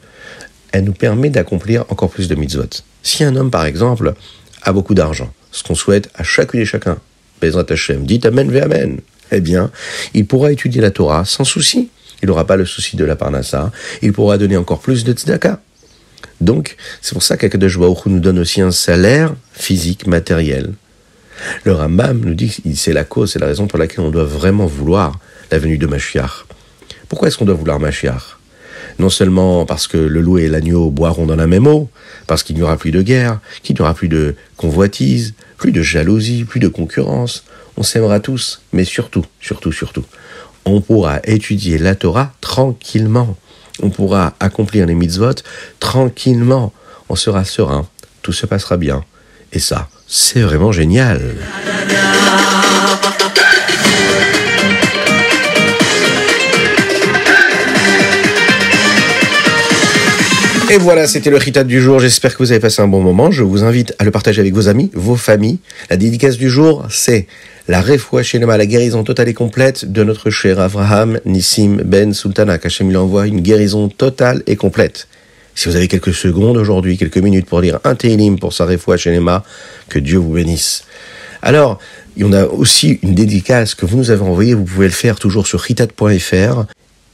elle 0.72 0.84
nous 0.84 0.93
permet 0.93 1.29
d'accomplir 1.29 1.86
encore 1.89 2.10
plus 2.10 2.27
de 2.27 2.36
mitzvot. 2.36 2.81
Si 3.03 3.24
un 3.24 3.36
homme, 3.36 3.51
par 3.51 3.65
exemple, 3.65 4.13
a 4.62 4.74
beaucoup 4.74 4.93
d'argent, 4.93 5.31
ce 5.51 5.63
qu'on 5.63 5.75
souhaite 5.75 6.10
à 6.15 6.24
chacune 6.24 6.62
et 6.62 6.65
chacun, 6.65 6.98
Bezrat 7.41 7.65
Hashem, 7.69 8.05
dit 8.05 8.22
Amen 8.24 8.50
ve 8.50 8.62
Amen, 8.62 9.00
eh 9.31 9.41
bien, 9.41 9.72
il 10.13 10.25
pourra 10.25 10.51
étudier 10.51 10.81
la 10.81 10.91
Torah 10.91 11.25
sans 11.25 11.43
souci. 11.43 11.89
Il 12.22 12.27
n'aura 12.29 12.48
pas 12.48 12.55
le 12.55 12.65
souci 12.65 12.95
de 12.95 13.05
la 13.05 13.15
parnassa. 13.15 13.72
Il 14.01 14.13
pourra 14.13 14.38
donner 14.38 14.57
encore 14.57 14.79
plus 14.79 15.03
de 15.03 15.13
tzedaka. 15.13 15.62
Donc, 16.42 16.75
c'est 17.01 17.13
pour 17.13 17.24
ça 17.24 17.38
qu'Akadosh 17.38 17.77
Baruch 17.80 18.06
nous 18.08 18.20
donne 18.20 18.39
aussi 18.39 18.62
un 18.62 18.72
salaire 18.72 19.34
physique, 19.54 20.08
matériel. 20.08 20.74
Le 21.63 21.74
Rambam 21.74 22.22
nous 22.24 22.34
dit 22.34 22.50
que 22.50 22.75
c'est 22.75 22.94
la 22.94 23.04
cause, 23.04 23.34
c'est 23.34 23.39
la 23.39 23.48
raison 23.48 23.68
pour 23.68 23.80
laquelle 23.80 24.01
on 24.01 24.12
doit 24.12 24.25
vraiment 24.25 24.65
vouloir 24.65 25.20
la 25.51 25.60
venue 25.60 25.77
de 25.77 25.88
Mashiach. 25.88 26.46
Pourquoi 27.10 27.27
est-ce 27.27 27.38
qu'on 27.38 27.46
doit 27.46 27.56
vouloir 27.56 27.80
Mashiach? 27.80 28.38
Non 29.00 29.10
seulement 29.10 29.65
parce 29.65 29.88
que 29.88 29.98
le 29.98 30.22
loup 30.22 30.38
et 30.38 30.48
l'agneau 30.48 30.89
boiront 30.89 31.25
dans 31.25 31.36
la 31.36 31.48
même 31.48 31.68
eau, 31.68 31.89
parce 32.27 32.44
qu'il 32.44 32.56
n'y 32.56 32.62
aura 32.62 32.77
plus 32.77 32.92
de 32.92 33.01
guerre, 33.01 33.39
qu'il 33.62 33.75
n'y 33.75 33.82
aura 33.82 33.94
plus 33.94 34.08
de 34.08 34.36
convoitise, 34.56 35.34
plus 35.58 35.72
de 35.72 35.82
jalousie, 35.82 36.46
plus 36.46 36.60
de 36.60 36.68
concurrence. 36.68 37.44
On 37.77 37.84
s'aimera 37.84 38.20
tous, 38.22 38.62
mais 38.72 38.86
surtout, 38.86 39.25
surtout, 39.42 39.74
surtout, 39.74 40.06
on 40.63 40.80
pourra 40.80 41.20
étudier 41.25 41.77
la 41.77 41.96
Torah 41.96 42.34
tranquillement 42.39 43.36
on 43.82 43.89
pourra 43.89 44.34
accomplir 44.39 44.86
les 44.86 44.96
mitzvot 44.96 45.36
tranquillement, 45.79 46.74
on 47.10 47.15
sera 47.15 47.44
serein, 47.46 47.88
tout 48.22 48.34
se 48.34 48.46
passera 48.46 48.77
bien. 48.77 49.03
Et 49.53 49.60
ça, 49.60 49.88
c'est 50.08 50.41
vraiment 50.41 50.72
génial. 50.72 51.22
Et 60.72 60.77
voilà, 60.77 61.08
c'était 61.08 61.29
le 61.29 61.38
Ritat 61.38 61.63
du 61.63 61.79
jour. 61.79 62.00
J'espère 62.00 62.34
que 62.34 62.39
vous 62.39 62.51
avez 62.51 62.60
passé 62.60 62.82
un 62.82 62.88
bon 62.88 63.01
moment. 63.01 63.29
Je 63.29 63.44
vous 63.44 63.63
invite 63.63 63.94
à 64.00 64.03
le 64.03 64.10
partager 64.10 64.41
avec 64.41 64.53
vos 64.53 64.67
amis, 64.67 64.89
vos 64.96 65.15
familles. 65.15 65.60
La 65.91 65.96
dédicace 65.96 66.38
du 66.38 66.50
jour, 66.50 66.86
c'est 66.89 67.27
la 67.67 67.81
Refoua 67.81 68.22
Shelema, 68.22 68.57
la 68.57 68.65
guérison 68.67 69.03
totale 69.03 69.29
et 69.29 69.34
complète 69.34 69.91
de 69.91 70.03
notre 70.03 70.29
cher 70.29 70.60
Avraham 70.60 71.19
Nissim 71.25 71.81
Ben 71.84 72.13
Sultana. 72.13 72.60
Hachem 72.63 72.89
lui 72.89 72.95
envoie 72.95 73.25
une 73.25 73.41
guérison 73.41 73.89
totale 73.89 74.43
et 74.45 74.55
complète. 74.55 75.07
Si 75.55 75.67
vous 75.67 75.75
avez 75.75 75.88
quelques 75.88 76.13
secondes 76.13 76.57
aujourd'hui, 76.57 76.98
quelques 76.98 77.17
minutes 77.17 77.48
pour 77.48 77.62
lire 77.62 77.79
un 77.84 77.95
Télim 77.95 78.38
pour 78.38 78.53
sa 78.53 78.65
Refoua 78.65 78.98
Shelema, 78.98 79.43
que 79.89 79.98
Dieu 79.98 80.19
vous 80.19 80.34
bénisse. 80.34 80.84
Alors, 81.41 81.79
il 82.17 82.24
y 82.24 82.25
en 82.25 82.34
a 82.34 82.45
aussi 82.45 83.00
une 83.01 83.15
dédicace 83.15 83.74
que 83.74 83.86
vous 83.86 83.98
nous 83.98 84.12
avez 84.12 84.22
envoyée. 84.22 84.53
Vous 84.53 84.65
pouvez 84.65 84.88
le 84.88 84.93
faire 84.93 85.17
toujours 85.17 85.48
sur 85.48 85.60
ritat.fr 85.60 86.65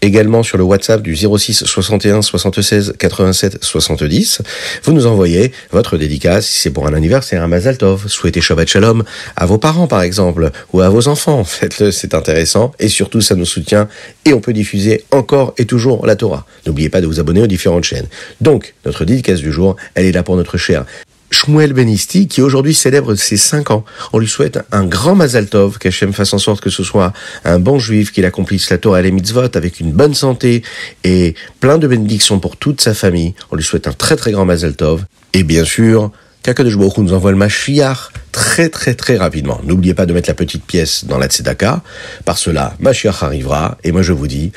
également 0.01 0.43
sur 0.43 0.58
le 0.58 0.63
WhatsApp 0.63 1.01
du 1.01 1.15
06 1.15 1.65
61 1.65 2.22
76 2.22 2.93
87 2.98 3.63
70. 3.63 4.41
Vous 4.84 4.93
nous 4.93 5.05
envoyez 5.05 5.51
votre 5.72 5.98
dédicace, 5.98 6.48
si 6.48 6.60
c'est 6.60 6.70
pour 6.72 6.88
un 6.88 6.93
anniversaire, 6.93 7.43
un 7.43 7.48
Mazal 7.48 7.77
Tov, 7.77 8.08
souhaitez 8.08 8.41
Shabbat 8.41 8.67
Shalom 8.67 9.03
à 9.36 9.46
vos 9.46 9.58
parents 9.58 9.88
par 9.88 10.01
exemple, 10.01 10.51
ou 10.74 10.81
à 10.81 10.89
vos 10.89 11.08
enfants. 11.08 11.43
Faites-le, 11.62 11.91
c'est 11.91 12.13
intéressant, 12.13 12.72
et 12.79 12.88
surtout 12.88 13.22
ça 13.22 13.36
nous 13.36 13.46
soutient, 13.46 13.88
et 14.25 14.34
on 14.34 14.41
peut 14.41 14.53
diffuser 14.53 15.03
encore 15.12 15.53
et 15.58 15.65
toujours 15.65 16.05
la 16.05 16.15
Torah. 16.15 16.46
N'oubliez 16.65 16.89
pas 16.89 17.01
de 17.01 17.08
vous 17.08 17.20
abonner 17.20 17.41
aux 17.41 17.48
différentes 17.48 17.84
chaînes. 17.84 18.08
Donc, 18.39 18.74
notre 18.86 19.05
dédicace 19.05 19.39
du 19.39 19.51
jour, 19.51 19.75
elle 19.96 20.05
est 20.05 20.12
là 20.12 20.24
pour 20.24 20.36
notre 20.36 20.58
cher 20.58 20.86
Shmuel 21.32 21.74
Benisti, 21.74 22.28
qui 22.28 22.42
aujourd'hui 22.42 22.74
célèbre 22.74 23.16
ses 23.16 23.38
5 23.38 23.72
ans. 23.72 23.86
On 24.14 24.20
lui 24.20 24.28
souhaite 24.28 24.60
un 24.72 24.86
grand 24.86 25.16
Mazal 25.16 25.48
Tov, 25.48 25.80
qu'Hachem 25.80 26.14
fasse 26.14 26.34
en 26.34 26.38
sorte 26.38 26.62
que 26.62 26.70
ce 26.70 26.84
soit 26.84 27.14
un 27.46 27.58
bon 27.58 27.80
juif, 27.80 28.12
qu'il 28.12 28.26
accomplisse 28.26 28.70
la 28.70 28.78
Torah 28.78 29.00
et 29.00 29.04
les 29.04 29.12
mitzvot 29.12 29.56
avec 29.56 29.80
une 29.80 29.92
bonne 29.92 30.14
santé 30.14 30.62
et 31.04 31.36
plein 31.60 31.78
de 31.78 31.88
bénédictions 31.88 32.40
pour 32.40 32.58
toute 32.58 32.82
sa 32.82 32.94
famille. 32.94 33.34
On 33.50 33.56
lui 33.56 33.64
souhaite 33.64 33.88
un 33.88 33.94
très 33.94 34.16
très 34.16 34.32
grand 34.32 34.46
Mazal 34.46 34.76
Tov. 34.76 35.06
Et 35.34 35.44
bien 35.44 35.64
sûr, 35.64 36.12
Kakadosh 36.44 36.78
Baruch 36.78 36.98
nous 36.98 37.14
envoie 37.14 37.32
le 37.32 37.38
Mashiach 37.38 38.12
très 38.32 38.70
très 38.70 38.96
très 38.96 39.18
rapidement. 39.18 39.62
N'oubliez 39.64 39.94
pas 39.94 40.06
de 40.06 40.14
mettre 40.14 40.30
la 40.30 40.34
petite 40.34 40.66
pièce 40.66 41.06
dans 41.06 41.18
la 41.18 41.28
Tzedaka. 41.28 41.82
Par 42.26 42.38
cela, 42.38 42.76
Mashiach 42.80 43.24
arrivera. 43.24 43.78
Et 43.84 43.92
moi 43.92 44.02
je 44.02 44.12
vous 44.12 44.28
dis 44.28 44.52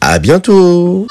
à 0.00 0.18
bientôt 0.18 1.06